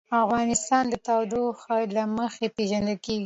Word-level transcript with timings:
افغانستان 0.25 0.83
د 0.89 0.95
تودوخه 1.07 1.75
له 1.95 2.03
مخې 2.17 2.47
پېژندل 2.55 2.97
کېږي. 3.05 3.19